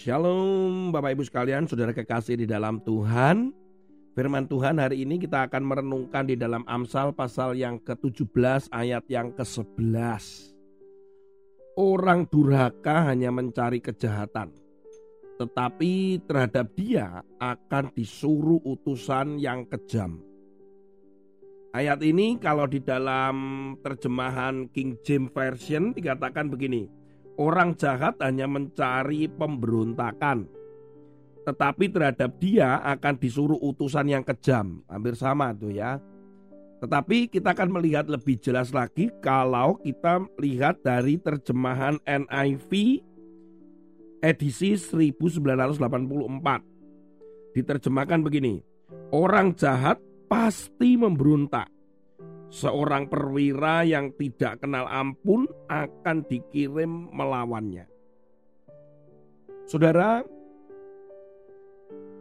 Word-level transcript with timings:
Shalom 0.00 0.96
Bapak 0.96 1.12
Ibu 1.12 1.28
sekalian, 1.28 1.68
saudara 1.68 1.92
kekasih 1.92 2.40
di 2.40 2.46
dalam 2.48 2.80
Tuhan. 2.80 3.52
Firman 4.16 4.48
Tuhan 4.48 4.80
hari 4.80 5.04
ini 5.04 5.20
kita 5.20 5.44
akan 5.44 5.60
merenungkan 5.60 6.24
di 6.24 6.40
dalam 6.40 6.64
Amsal 6.64 7.12
pasal 7.12 7.52
yang 7.52 7.76
ke-17 7.84 8.72
ayat 8.72 9.04
yang 9.12 9.28
ke-11. 9.36 10.56
Orang 11.76 12.24
durhaka 12.32 13.12
hanya 13.12 13.28
mencari 13.28 13.84
kejahatan, 13.84 14.56
tetapi 15.36 16.24
terhadap 16.24 16.72
dia 16.72 17.20
akan 17.36 17.92
disuruh 17.92 18.64
utusan 18.64 19.36
yang 19.36 19.68
kejam. 19.68 20.16
Ayat 21.76 22.00
ini 22.00 22.40
kalau 22.40 22.64
di 22.64 22.80
dalam 22.80 23.36
terjemahan 23.84 24.64
King 24.72 24.96
James 25.04 25.28
Version 25.28 25.92
dikatakan 25.92 26.48
begini, 26.48 26.88
orang 27.40 27.72
jahat 27.80 28.20
hanya 28.20 28.44
mencari 28.44 29.24
pemberontakan, 29.32 30.44
tetapi 31.48 31.88
terhadap 31.88 32.36
dia 32.36 32.76
akan 32.84 33.16
disuruh 33.16 33.56
utusan 33.56 34.12
yang 34.12 34.20
kejam. 34.20 34.84
Hampir 34.84 35.16
sama 35.16 35.56
tuh 35.56 35.72
ya. 35.72 35.96
Tetapi 36.80 37.28
kita 37.32 37.52
akan 37.56 37.80
melihat 37.80 38.08
lebih 38.08 38.40
jelas 38.40 38.72
lagi 38.72 39.12
kalau 39.20 39.76
kita 39.80 40.24
lihat 40.40 40.80
dari 40.84 41.16
terjemahan 41.20 42.00
NIV 42.04 43.00
edisi 44.20 44.76
1984. 44.76 47.56
Diterjemahkan 47.56 48.20
begini, 48.24 48.64
orang 49.12 49.54
jahat 49.56 50.00
pasti 50.28 50.96
memberontak. 50.96 51.68
Seorang 52.50 53.06
perwira 53.06 53.86
yang 53.86 54.10
tidak 54.18 54.58
kenal 54.58 54.90
ampun 54.90 55.46
akan 55.70 56.26
dikirim 56.26 57.06
melawannya. 57.14 57.86
Saudara, 59.70 60.26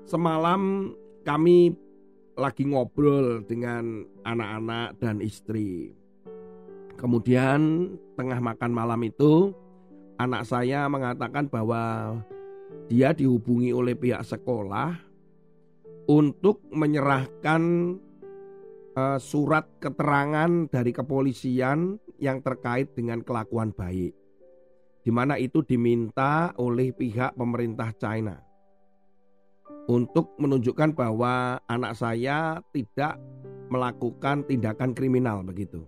semalam 0.05 0.93
kami 1.25 1.73
lagi 2.37 2.61
ngobrol 2.61 3.41
dengan 3.41 4.05
anak-anak 4.21 5.01
dan 5.01 5.17
istri. 5.17 5.97
Kemudian 6.93 7.89
tengah 8.13 8.37
makan 8.37 8.69
malam 8.69 9.01
itu 9.01 9.49
anak 10.21 10.45
saya 10.45 10.85
mengatakan 10.85 11.49
bahwa 11.49 12.13
dia 12.85 13.17
dihubungi 13.17 13.73
oleh 13.73 13.97
pihak 13.97 14.21
sekolah 14.21 14.93
untuk 16.05 16.61
menyerahkan 16.69 17.95
uh, 18.99 19.17
surat 19.17 19.63
keterangan 19.79 20.67
dari 20.67 20.91
kepolisian 20.91 21.95
yang 22.19 22.43
terkait 22.43 22.91
dengan 22.91 23.23
kelakuan 23.23 23.71
baik. 23.71 24.11
Di 24.99 25.11
mana 25.15 25.39
itu 25.39 25.63
diminta 25.63 26.51
oleh 26.59 26.91
pihak 26.91 27.39
pemerintah 27.39 27.95
China 27.95 28.35
untuk 29.89 30.35
menunjukkan 30.37 30.93
bahwa 30.93 31.57
anak 31.65 31.97
saya 31.97 32.61
tidak 32.75 33.17
melakukan 33.71 34.43
tindakan 34.45 34.91
kriminal 34.91 35.41
begitu. 35.41 35.81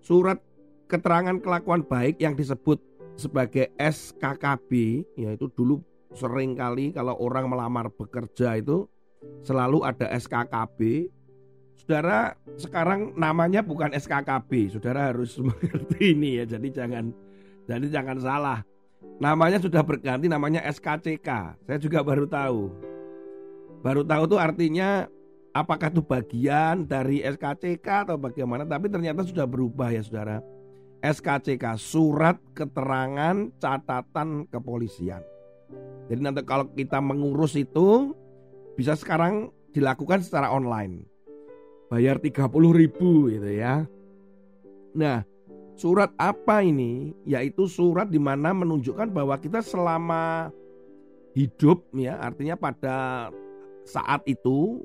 Surat 0.00 0.40
keterangan 0.88 1.38
kelakuan 1.38 1.84
baik 1.84 2.18
yang 2.18 2.34
disebut 2.34 2.80
sebagai 3.14 3.70
SKKB 3.78 5.04
yaitu 5.14 5.46
dulu 5.54 5.78
sering 6.14 6.58
kali 6.58 6.90
kalau 6.90 7.14
orang 7.22 7.46
melamar 7.46 7.86
bekerja 7.90 8.58
itu 8.58 8.90
selalu 9.46 9.86
ada 9.86 10.10
SKKB. 10.10 11.10
Saudara 11.74 12.38
sekarang 12.54 13.18
namanya 13.18 13.60
bukan 13.60 13.90
SKKB, 13.92 14.78
saudara 14.78 15.10
harus 15.10 15.36
mengerti 15.44 16.14
ini 16.14 16.40
ya. 16.42 16.44
Jadi 16.46 16.68
jangan 16.70 17.10
jadi 17.66 17.86
jangan 17.90 18.18
salah. 18.22 18.60
Namanya 19.20 19.60
sudah 19.60 19.82
berganti 19.84 20.26
namanya 20.26 20.64
SKCK. 20.64 21.28
Saya 21.66 21.78
juga 21.78 22.00
baru 22.02 22.26
tahu. 22.26 22.72
Baru 23.84 24.02
tahu 24.02 24.22
tuh 24.26 24.40
artinya 24.40 25.06
apakah 25.54 25.92
itu 25.92 26.02
bagian 26.02 26.88
dari 26.88 27.22
SKCK 27.22 28.10
atau 28.10 28.16
bagaimana, 28.18 28.66
tapi 28.66 28.90
ternyata 28.90 29.22
sudah 29.22 29.46
berubah 29.46 29.94
ya 29.94 30.02
saudara. 30.02 30.42
SKCK, 31.04 31.76
Surat 31.76 32.40
Keterangan 32.56 33.52
Catatan 33.60 34.48
Kepolisian. 34.48 35.20
Jadi 36.08 36.20
nanti 36.20 36.40
kalau 36.48 36.68
kita 36.72 36.96
mengurus 37.00 37.56
itu 37.60 38.16
bisa 38.74 38.96
sekarang 38.96 39.52
dilakukan 39.76 40.24
secara 40.24 40.48
online. 40.48 41.04
Bayar 41.92 42.18
30 42.18 42.48
ribu 42.72 43.28
gitu 43.28 43.50
ya. 43.50 43.84
Nah, 44.96 45.22
surat 45.76 46.10
apa 46.16 46.64
ini? 46.64 47.12
Yaitu 47.28 47.66
surat 47.66 48.08
di 48.08 48.18
mana 48.18 48.54
menunjukkan 48.54 49.10
bahwa 49.10 49.36
kita 49.38 49.60
selama 49.60 50.48
hidup 51.34 51.84
ya, 51.94 52.18
artinya 52.22 52.54
pada 52.54 53.28
saat 53.84 54.24
itu 54.24 54.80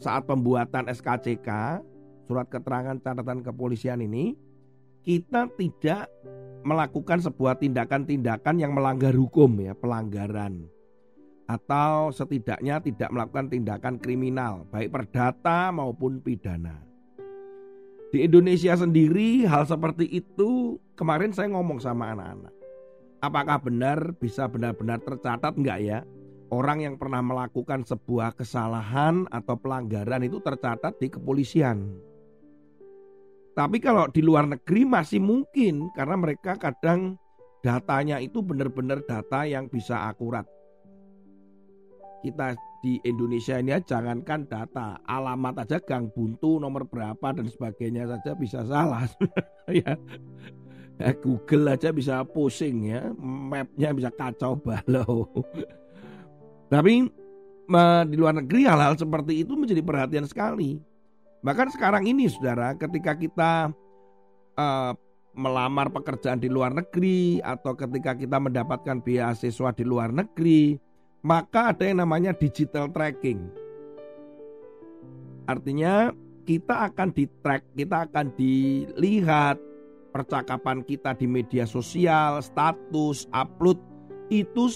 saat 0.00 0.24
pembuatan 0.26 0.90
SKCK 0.90 1.48
surat 2.26 2.46
keterangan 2.48 2.98
catatan 2.98 3.44
kepolisian 3.44 4.00
ini 4.00 4.34
kita 5.04 5.48
tidak 5.56 6.10
melakukan 6.64 7.20
sebuah 7.24 7.56
tindakan-tindakan 7.60 8.60
yang 8.60 8.72
melanggar 8.72 9.12
hukum 9.16 9.60
ya 9.60 9.72
pelanggaran 9.76 10.68
atau 11.50 12.14
setidaknya 12.14 12.78
tidak 12.78 13.10
melakukan 13.10 13.50
tindakan 13.50 13.98
kriminal 13.98 14.70
baik 14.70 14.94
perdata 14.94 15.74
maupun 15.74 16.22
pidana. 16.22 16.78
Di 18.14 18.22
Indonesia 18.26 18.78
sendiri 18.78 19.42
hal 19.50 19.66
seperti 19.66 20.06
itu 20.06 20.78
kemarin 20.94 21.34
saya 21.34 21.50
ngomong 21.50 21.82
sama 21.82 22.14
anak-anak. 22.14 22.54
Apakah 23.18 23.58
benar 23.58 23.98
bisa 24.18 24.46
benar-benar 24.46 25.02
tercatat 25.02 25.58
enggak 25.58 25.78
ya? 25.82 25.98
orang 26.50 26.82
yang 26.82 26.94
pernah 26.98 27.22
melakukan 27.22 27.86
sebuah 27.86 28.34
kesalahan 28.34 29.24
atau 29.30 29.54
pelanggaran 29.56 30.26
itu 30.26 30.42
tercatat 30.42 30.98
di 30.98 31.08
kepolisian. 31.08 31.94
Tapi 33.54 33.78
kalau 33.82 34.06
di 34.10 34.22
luar 34.22 34.46
negeri 34.46 34.86
masih 34.86 35.22
mungkin 35.22 35.90
karena 35.94 36.16
mereka 36.18 36.54
kadang 36.58 37.18
datanya 37.62 38.22
itu 38.22 38.42
benar-benar 38.42 39.02
data 39.06 39.46
yang 39.46 39.66
bisa 39.66 40.10
akurat. 40.10 40.46
Kita 42.20 42.52
di 42.80 43.00
Indonesia 43.04 43.56
ini 43.60 43.76
ya, 43.76 43.80
jangankan 43.80 44.48
data, 44.48 44.96
alamat 45.04 45.64
aja 45.64 45.80
gang 45.80 46.08
buntu 46.12 46.60
nomor 46.60 46.88
berapa 46.88 47.32
dan 47.32 47.48
sebagainya 47.48 48.08
saja 48.08 48.32
bisa 48.36 48.64
salah. 48.64 49.08
ya. 49.68 49.96
Google 51.24 51.72
aja 51.72 51.96
bisa 51.96 52.20
pusing 52.28 52.92
ya, 52.92 53.08
mapnya 53.16 53.96
bisa 53.96 54.12
kacau 54.12 54.52
balau. 54.60 55.24
Tapi 56.68 57.08
di 58.04 58.16
luar 58.20 58.36
negeri 58.36 58.68
hal-hal 58.68 59.00
seperti 59.00 59.40
itu 59.40 59.56
menjadi 59.56 59.80
perhatian 59.80 60.28
sekali. 60.28 60.76
Bahkan 61.40 61.72
sekarang 61.72 62.04
ini 62.04 62.28
saudara 62.28 62.76
ketika 62.76 63.16
kita 63.16 63.72
uh, 64.60 64.92
melamar 65.32 65.88
pekerjaan 65.88 66.42
di 66.42 66.52
luar 66.52 66.74
negeri 66.74 67.40
atau 67.40 67.72
ketika 67.72 68.12
kita 68.12 68.36
mendapatkan 68.36 69.00
beasiswa 69.00 69.70
di 69.72 69.84
luar 69.86 70.12
negeri, 70.12 70.76
maka 71.20 71.72
ada 71.72 71.84
yang 71.84 72.00
namanya 72.00 72.32
digital 72.32 72.88
tracking. 72.88 73.44
Artinya 75.44 76.14
kita 76.48 76.90
akan 76.90 77.08
di 77.12 77.24
track, 77.44 77.62
kita 77.76 78.08
akan 78.08 78.26
dilihat 78.38 79.56
percakapan 80.10 80.82
kita 80.82 81.14
di 81.14 81.26
media 81.28 81.68
sosial, 81.68 82.42
status, 82.42 83.28
upload 83.30 83.78
itu 84.30 84.70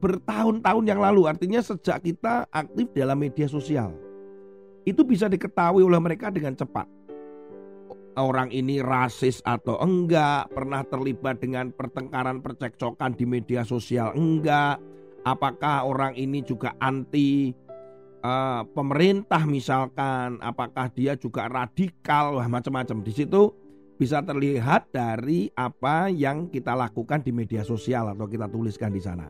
bertahun-tahun 0.00 0.84
yang 0.84 1.00
lalu, 1.00 1.24
artinya 1.28 1.64
sejak 1.64 2.04
kita 2.04 2.44
aktif 2.52 2.92
dalam 2.92 3.16
media 3.16 3.48
sosial. 3.48 3.96
Itu 4.84 5.00
bisa 5.00 5.32
diketahui 5.32 5.80
oleh 5.80 5.96
mereka 5.96 6.28
dengan 6.28 6.52
cepat. 6.52 6.84
Orang 8.14 8.52
ini 8.54 8.78
rasis 8.78 9.40
atau 9.42 9.80
enggak, 9.80 10.52
pernah 10.52 10.84
terlibat 10.86 11.40
dengan 11.40 11.72
pertengkaran 11.72 12.44
percekcokan 12.44 13.16
di 13.16 13.24
media 13.26 13.64
sosial 13.66 14.12
enggak, 14.14 14.78
apakah 15.24 15.88
orang 15.88 16.12
ini 16.14 16.44
juga 16.44 16.76
anti 16.78 17.50
uh, 18.24 18.62
pemerintah 18.70 19.42
misalkan, 19.48 20.38
apakah 20.44 20.92
dia 20.92 21.16
juga 21.16 21.48
radikal, 21.48 22.40
macam-macam. 22.46 23.00
Di 23.04 23.12
situ 23.12 23.52
bisa 23.96 24.20
terlihat 24.20 24.92
dari 24.92 25.48
apa 25.56 26.12
yang 26.12 26.52
kita 26.52 26.76
lakukan 26.76 27.24
di 27.24 27.30
media 27.30 27.64
sosial 27.64 28.12
atau 28.12 28.28
kita 28.28 28.46
tuliskan 28.46 28.92
di 28.92 29.02
sana. 29.02 29.26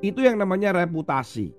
Itu 0.00 0.20
yang 0.20 0.36
namanya 0.36 0.76
reputasi. 0.76 1.54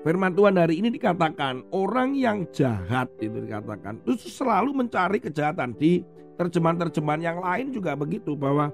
Firman 0.00 0.32
Tuhan 0.32 0.56
hari 0.56 0.80
ini 0.80 0.88
dikatakan 0.96 1.68
orang 1.76 2.16
yang 2.16 2.48
jahat 2.56 3.12
itu 3.20 3.36
dikatakan 3.36 4.00
itu 4.08 4.32
selalu 4.32 4.72
mencari 4.72 5.20
kejahatan 5.20 5.76
di 5.76 6.00
terjemahan-terjemahan 6.40 7.20
yang 7.20 7.36
lain 7.36 7.68
juga 7.68 7.92
begitu 7.92 8.32
bahwa 8.32 8.72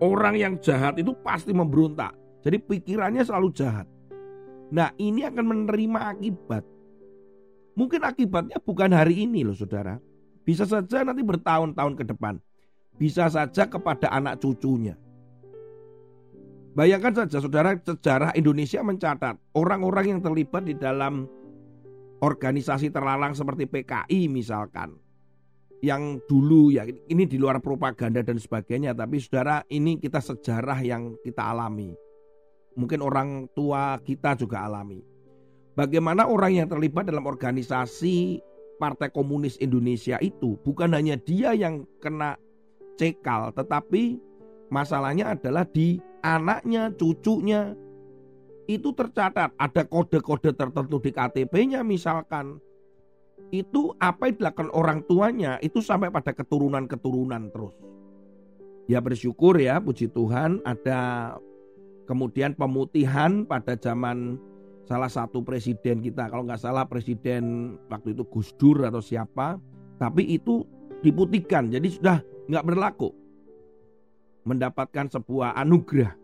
orang 0.00 0.34
yang 0.36 0.54
jahat 0.60 1.00
itu 1.00 1.12
pasti 1.24 1.52
memberontak. 1.56 2.12
Jadi 2.44 2.62
pikirannya 2.62 3.22
selalu 3.26 3.48
jahat. 3.56 3.86
Nah 4.70 4.90
ini 4.98 5.26
akan 5.26 5.44
menerima 5.46 6.00
akibat. 6.14 6.64
Mungkin 7.76 8.00
akibatnya 8.02 8.56
bukan 8.62 8.90
hari 8.94 9.28
ini 9.28 9.44
loh 9.44 9.54
saudara. 9.54 10.00
Bisa 10.46 10.64
saja 10.64 11.02
nanti 11.02 11.20
bertahun-tahun 11.26 11.94
ke 11.98 12.04
depan. 12.06 12.38
Bisa 12.96 13.28
saja 13.28 13.68
kepada 13.68 14.08
anak 14.08 14.40
cucunya. 14.40 14.96
Bayangkan 16.76 17.24
saja 17.24 17.40
saudara 17.40 17.72
sejarah 17.76 18.36
Indonesia 18.36 18.84
mencatat 18.84 19.40
orang-orang 19.56 20.16
yang 20.16 20.20
terlibat 20.20 20.68
di 20.68 20.76
dalam 20.76 21.24
organisasi 22.20 22.92
terlarang 22.92 23.32
seperti 23.32 23.64
PKI 23.68 24.28
misalkan. 24.28 24.96
Yang 25.84 26.24
dulu 26.24 26.72
ya 26.72 26.88
ini 26.88 27.28
di 27.28 27.36
luar 27.36 27.60
propaganda 27.60 28.24
dan 28.24 28.40
sebagainya 28.40 28.96
tapi 28.96 29.20
saudara 29.20 29.60
ini 29.68 30.00
kita 30.00 30.18
sejarah 30.24 30.80
yang 30.80 31.16
kita 31.20 31.52
alami. 31.52 31.92
Mungkin 32.76 33.00
orang 33.04 33.48
tua 33.52 34.00
kita 34.00 34.36
juga 34.36 34.64
alami. 34.64 35.04
Bagaimana 35.76 36.24
orang 36.24 36.64
yang 36.64 36.68
terlibat 36.72 37.04
dalam 37.04 37.28
organisasi 37.28 38.40
Partai 38.80 39.12
Komunis 39.12 39.60
Indonesia 39.60 40.16
itu 40.20 40.56
bukan 40.64 40.96
hanya 40.96 41.20
dia 41.20 41.52
yang 41.52 41.84
kena 42.00 42.36
cekal 42.96 43.52
tetapi 43.52 44.20
masalahnya 44.72 45.36
adalah 45.36 45.68
di 45.68 46.00
anaknya, 46.24 46.92
cucunya 46.96 47.76
itu 48.66 48.90
tercatat 48.90 49.54
ada 49.54 49.82
kode-kode 49.86 50.50
tertentu 50.58 50.98
di 50.98 51.14
KTP-nya 51.14 51.86
misalkan 51.86 52.58
itu 53.54 53.94
apa 54.02 54.30
yang 54.30 54.36
dilakukan 54.42 54.70
orang 54.74 55.00
tuanya 55.06 55.58
itu 55.62 55.78
sampai 55.78 56.10
pada 56.10 56.34
keturunan-keturunan 56.34 57.50
terus. 57.54 57.74
Ya 58.86 59.02
bersyukur 59.02 59.58
ya 59.58 59.82
puji 59.82 60.10
Tuhan 60.10 60.62
ada 60.62 61.34
kemudian 62.06 62.54
pemutihan 62.54 63.42
pada 63.46 63.74
zaman 63.74 64.38
salah 64.86 65.10
satu 65.10 65.42
presiden 65.42 65.98
kita 65.98 66.30
kalau 66.30 66.46
nggak 66.46 66.62
salah 66.62 66.86
presiden 66.86 67.74
waktu 67.90 68.14
itu 68.14 68.22
Gus 68.30 68.54
Dur 68.54 68.86
atau 68.86 69.02
siapa 69.02 69.58
tapi 69.98 70.22
itu 70.30 70.62
diputihkan 71.02 71.74
jadi 71.74 71.88
sudah 71.90 72.18
nggak 72.46 72.66
berlaku 72.66 73.10
mendapatkan 74.46 75.10
sebuah 75.10 75.58
anugerah. 75.58 76.14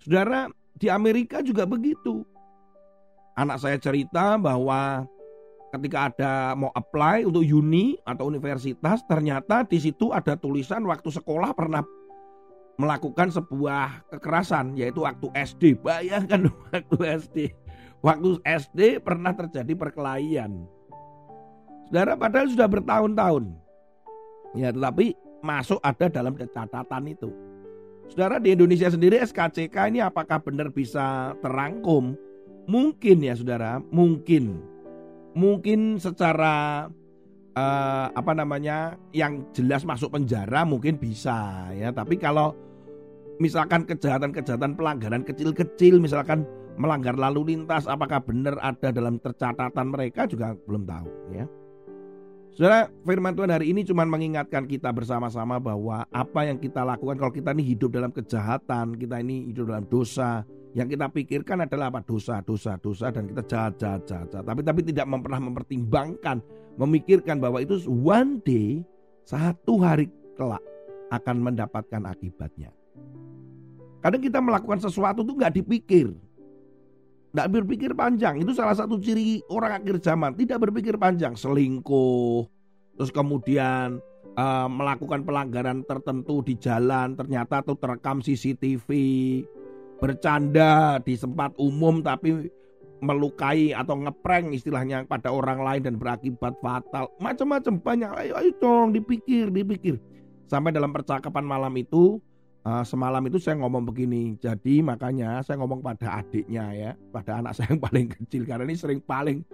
Saudara, 0.00 0.48
di 0.80 0.88
Amerika 0.88 1.44
juga 1.44 1.68
begitu. 1.68 2.24
Anak 3.36 3.60
saya 3.60 3.76
cerita 3.76 4.40
bahwa 4.40 5.04
ketika 5.76 6.10
ada 6.10 6.32
mau 6.58 6.72
apply 6.74 7.28
untuk 7.28 7.44
uni 7.44 7.96
atau 8.02 8.26
universitas, 8.26 9.04
ternyata 9.06 9.62
di 9.64 9.78
situ 9.78 10.10
ada 10.10 10.34
tulisan 10.34 10.84
waktu 10.88 11.08
sekolah 11.12 11.52
pernah 11.52 11.84
melakukan 12.76 13.32
sebuah 13.32 14.08
kekerasan 14.12 14.76
yaitu 14.76 15.04
waktu 15.04 15.28
SD. 15.32 15.62
Bayangkan 15.80 16.52
waktu 16.72 16.96
SD. 17.20 17.38
Waktu 18.04 18.28
SD 18.44 18.80
pernah 19.00 19.32
terjadi 19.32 19.72
perkelahian. 19.72 20.68
Saudara 21.88 22.18
padahal 22.18 22.52
sudah 22.52 22.68
bertahun-tahun. 22.68 23.44
Ya, 24.56 24.72
tetapi 24.72 25.16
masuk 25.40 25.80
ada 25.80 26.06
dalam 26.08 26.36
catatan 26.36 27.04
itu. 27.08 27.30
Saudara 28.06 28.38
di 28.38 28.54
Indonesia 28.54 28.86
sendiri 28.86 29.18
SKCK 29.18 29.90
ini 29.90 29.98
apakah 29.98 30.38
benar 30.38 30.70
bisa 30.70 31.34
terangkum? 31.42 32.14
Mungkin 32.66 33.22
ya 33.22 33.34
saudara, 33.34 33.82
mungkin. 33.90 34.62
Mungkin 35.36 36.00
secara 36.00 36.88
uh, 37.56 38.06
apa 38.12 38.32
namanya 38.32 38.96
yang 39.12 39.44
jelas 39.52 39.84
masuk 39.84 40.16
penjara 40.16 40.64
mungkin 40.64 40.96
bisa 40.96 41.68
ya. 41.76 41.92
Tapi 41.92 42.16
kalau 42.16 42.56
misalkan 43.36 43.84
kejahatan-kejahatan 43.84 44.76
pelanggaran 44.76 45.22
kecil-kecil 45.24 46.00
misalkan 46.00 46.48
melanggar 46.76 47.16
lalu 47.16 47.56
lintas 47.56 47.88
apakah 47.88 48.20
benar 48.20 48.56
ada 48.60 48.92
dalam 48.92 49.16
tercatatan 49.20 49.92
mereka 49.92 50.28
juga 50.28 50.56
belum 50.68 50.84
tahu 50.84 51.08
ya. 51.32 51.44
Saudara, 52.56 52.88
firman 53.04 53.36
Tuhan 53.36 53.52
hari 53.52 53.68
ini 53.68 53.84
cuma 53.84 54.08
mengingatkan 54.08 54.64
kita 54.64 54.88
bersama-sama 54.88 55.60
bahwa 55.60 56.08
apa 56.08 56.48
yang 56.48 56.56
kita 56.56 56.88
lakukan 56.88 57.20
kalau 57.20 57.28
kita 57.28 57.52
ini 57.52 57.76
hidup 57.76 57.92
dalam 57.92 58.08
kejahatan, 58.08 58.96
kita 58.96 59.20
ini 59.20 59.52
hidup 59.52 59.68
dalam 59.68 59.84
dosa, 59.92 60.40
yang 60.76 60.92
kita 60.92 61.08
pikirkan 61.08 61.64
adalah 61.64 61.88
apa? 61.88 62.04
Dosa, 62.04 62.44
dosa, 62.44 62.76
dosa 62.76 63.08
dan 63.08 63.24
kita 63.24 63.42
jahat, 63.48 63.80
jahat, 63.80 64.02
jahat. 64.04 64.28
jahat. 64.28 64.44
Tapi 64.44 64.60
tapi 64.60 64.80
tidak 64.84 65.08
pernah 65.08 65.40
mempertimbangkan, 65.40 66.36
memikirkan 66.76 67.40
bahwa 67.40 67.64
itu 67.64 67.80
one 67.88 68.44
day 68.44 68.84
satu 69.24 69.80
hari 69.80 70.12
kelak 70.36 70.60
akan 71.08 71.40
mendapatkan 71.40 72.04
akibatnya. 72.04 72.76
Kadang 74.04 74.20
kita 74.20 74.38
melakukan 74.44 74.84
sesuatu 74.84 75.24
itu 75.24 75.32
nggak 75.32 75.54
dipikir, 75.56 76.12
tidak 77.36 77.52
berpikir 77.52 77.92
panjang. 77.92 78.40
Itu 78.40 78.56
salah 78.56 78.72
satu 78.72 78.96
ciri 78.96 79.44
orang 79.52 79.84
akhir 79.84 80.00
zaman. 80.00 80.32
Tidak 80.40 80.56
berpikir 80.56 80.96
panjang. 80.96 81.36
Selingkuh. 81.36 82.48
Terus 82.96 83.12
kemudian 83.12 84.00
uh, 84.40 84.68
melakukan 84.72 85.20
pelanggaran 85.20 85.84
tertentu 85.84 86.40
di 86.40 86.56
jalan. 86.56 87.12
Ternyata 87.12 87.60
tuh 87.60 87.76
terekam 87.76 88.24
CCTV. 88.24 88.88
Bercanda 89.96 91.00
di 91.00 91.16
tempat 91.16 91.56
umum 91.56 92.04
tapi 92.04 92.52
melukai 93.04 93.76
atau 93.76 93.96
ngeprank 94.00 94.56
istilahnya 94.56 95.04
pada 95.04 95.28
orang 95.28 95.60
lain 95.60 95.82
dan 95.84 95.94
berakibat 96.00 96.56
fatal. 96.64 97.12
Macam-macam 97.20 97.74
banyak. 97.80 98.10
Ayo, 98.24 98.32
ayo 98.40 98.50
dong 98.56 98.96
dipikir, 98.96 99.52
dipikir. 99.52 100.00
Sampai 100.48 100.72
dalam 100.72 100.92
percakapan 100.92 101.44
malam 101.44 101.72
itu 101.76 102.20
Uh, 102.66 102.82
semalam 102.82 103.22
itu 103.30 103.38
saya 103.38 103.62
ngomong 103.62 103.86
begini, 103.86 104.34
jadi 104.42 104.82
makanya 104.82 105.38
saya 105.46 105.62
ngomong 105.62 105.86
pada 105.86 106.18
adiknya 106.18 106.66
ya, 106.74 106.90
pada 107.14 107.38
anak 107.38 107.54
saya 107.54 107.70
yang 107.70 107.78
paling 107.78 108.10
kecil 108.10 108.42
karena 108.42 108.66
ini 108.66 108.74
sering 108.74 108.98
paling 109.06 109.46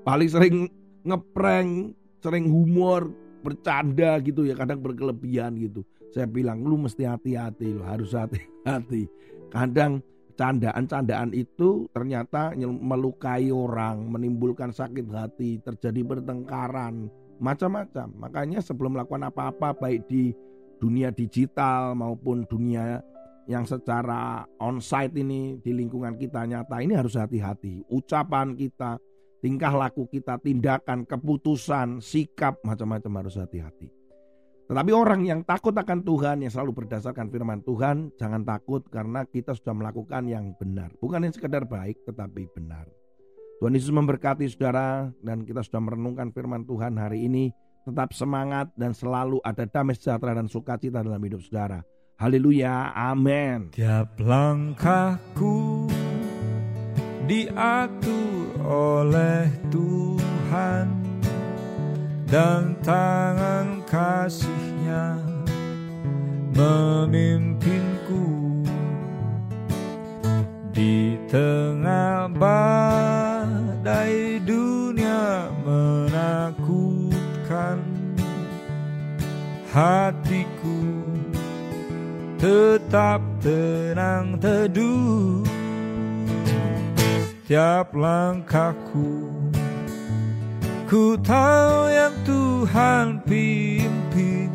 paling 0.00 0.32
sering 0.32 0.72
ngeprank, 1.04 1.92
sering 2.24 2.48
humor, 2.48 3.12
bercanda 3.44 4.16
gitu 4.24 4.48
ya, 4.48 4.56
kadang 4.56 4.80
berkelebihan 4.80 5.60
gitu. 5.60 5.84
Saya 6.14 6.30
bilang 6.30 6.62
lu 6.62 6.78
mesti 6.78 7.02
hati-hati 7.10 7.74
lo, 7.74 7.82
harus 7.82 8.14
hati-hati. 8.14 9.10
Kadang 9.50 9.98
candaan-candaan 10.38 11.34
itu 11.34 11.90
ternyata 11.90 12.54
melukai 12.54 13.50
orang, 13.50 14.06
menimbulkan 14.06 14.70
sakit 14.70 15.10
hati, 15.10 15.58
terjadi 15.58 16.06
pertengkaran, 16.06 17.10
macam-macam. 17.42 18.14
Makanya 18.14 18.62
sebelum 18.62 18.94
melakukan 18.94 19.26
apa-apa 19.26 19.74
baik 19.74 20.06
di 20.06 20.30
dunia 20.78 21.10
digital 21.10 21.98
maupun 21.98 22.46
dunia 22.46 23.02
yang 23.50 23.66
secara 23.66 24.46
onsite 24.62 25.18
ini 25.18 25.58
di 25.58 25.74
lingkungan 25.74 26.14
kita 26.14 26.46
nyata 26.46 26.78
ini 26.78 26.94
harus 26.94 27.18
hati-hati. 27.18 27.82
Ucapan 27.90 28.54
kita, 28.54 29.02
tingkah 29.42 29.74
laku 29.74 30.06
kita, 30.06 30.38
tindakan, 30.38 31.02
keputusan, 31.02 31.98
sikap 31.98 32.62
macam-macam 32.62 33.26
harus 33.26 33.34
hati-hati. 33.34 34.03
Tetapi 34.64 34.90
orang 34.96 35.28
yang 35.28 35.44
takut 35.44 35.76
akan 35.76 36.00
Tuhan 36.00 36.40
yang 36.40 36.48
selalu 36.48 36.84
berdasarkan 36.84 37.28
firman 37.28 37.60
Tuhan, 37.60 38.16
jangan 38.16 38.48
takut 38.48 38.80
karena 38.88 39.28
kita 39.28 39.52
sudah 39.52 39.76
melakukan 39.76 40.24
yang 40.24 40.56
benar. 40.56 40.88
Bukan 41.04 41.20
yang 41.20 41.34
sekedar 41.36 41.68
baik 41.68 42.00
tetapi 42.08 42.48
benar. 42.56 42.88
Tuhan 43.60 43.76
Yesus 43.76 43.92
memberkati 43.92 44.48
saudara 44.48 45.12
dan 45.20 45.44
kita 45.44 45.60
sudah 45.60 45.84
merenungkan 45.84 46.32
firman 46.32 46.64
Tuhan 46.64 46.96
hari 46.96 47.28
ini 47.28 47.52
tetap 47.84 48.16
semangat 48.16 48.72
dan 48.74 48.96
selalu 48.96 49.44
ada 49.44 49.68
damai 49.68 49.94
sejahtera 49.94 50.32
dan 50.32 50.48
sukacita 50.48 51.04
dalam 51.04 51.20
hidup 51.20 51.44
saudara. 51.44 51.84
Haleluya, 52.16 52.96
amin. 52.96 53.68
Tiap 53.76 54.16
langkahku 54.16 55.84
diatur 57.28 58.48
oleh 58.64 59.48
Tuhan 59.68 61.03
dan 62.28 62.76
tangan 62.84 63.80
kasihnya 63.88 65.20
memimpinku. 66.54 68.26
Di 70.74 71.14
tengah 71.30 72.26
badai 72.34 73.62
dunia 74.42 75.46
menakut 75.62 76.94
biarkan 77.44 77.78
hatiku. 79.72 80.80
Tetap 82.40 83.20
tenang 83.40 84.36
teduh. 84.40 85.44
Tiap 87.44 87.92
langkahku 87.92 89.33
ku 90.94 91.18
tahu 91.18 91.90
yang 91.90 92.14
Tuhan 92.22 93.18
pimpin 93.26 94.46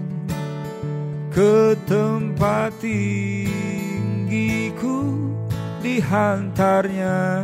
ke 1.35 1.75
tempat 1.83 2.79
tinggiku 2.79 3.83
dihantarnya 5.83 7.43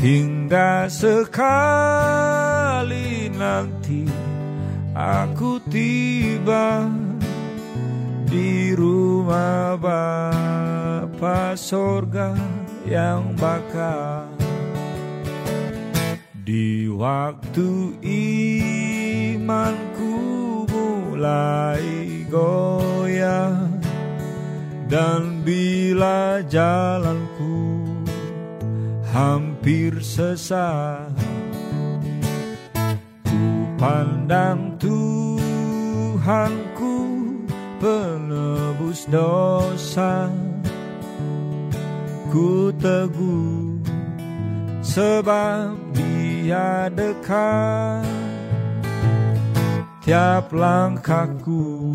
hingga 0.00 0.88
sekali 0.88 2.08
nanti 3.36 4.08
aku 4.96 5.60
tiba 5.68 6.88
di 8.32 8.72
rumah 8.72 9.76
Bapa 9.76 11.52
sorga 11.52 12.32
yang 12.88 13.36
bakal 13.36 14.41
di 16.52 16.84
waktu 16.84 17.96
imanku 19.32 20.12
mulai 20.68 22.28
goyah 22.28 23.72
Dan 24.84 25.40
bila 25.48 26.44
jalanku 26.44 27.88
hampir 29.08 29.96
sesat 30.04 31.16
Ku 33.24 33.64
pandang 33.80 34.76
Tuhanku 34.76 35.08
penebus 37.80 39.08
dosa. 39.08 40.28
Ku 42.28 42.68
teguh 42.76 43.80
sebab 44.84 45.80
dia 45.96 46.21
dekat 46.90 48.02
Tiap 50.02 50.50
langkahku 50.50 51.94